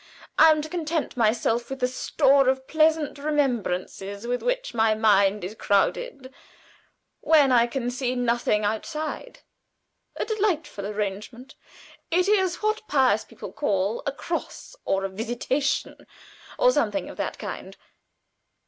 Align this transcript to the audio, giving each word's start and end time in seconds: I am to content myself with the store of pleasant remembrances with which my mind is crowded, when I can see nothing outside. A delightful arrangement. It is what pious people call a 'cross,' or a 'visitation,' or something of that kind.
I 0.39 0.49
am 0.49 0.63
to 0.63 0.67
content 0.67 1.15
myself 1.15 1.69
with 1.69 1.77
the 1.79 1.87
store 1.87 2.49
of 2.49 2.65
pleasant 2.67 3.19
remembrances 3.19 4.25
with 4.25 4.41
which 4.41 4.73
my 4.73 4.95
mind 4.95 5.43
is 5.43 5.53
crowded, 5.53 6.33
when 7.19 7.51
I 7.51 7.67
can 7.67 7.91
see 7.91 8.15
nothing 8.15 8.65
outside. 8.65 9.41
A 10.15 10.25
delightful 10.25 10.87
arrangement. 10.87 11.53
It 12.09 12.27
is 12.27 12.63
what 12.63 12.87
pious 12.87 13.23
people 13.23 13.53
call 13.53 14.01
a 14.07 14.11
'cross,' 14.11 14.75
or 14.85 15.05
a 15.05 15.09
'visitation,' 15.09 16.07
or 16.57 16.71
something 16.71 17.07
of 17.07 17.17
that 17.17 17.37
kind. 17.37 17.77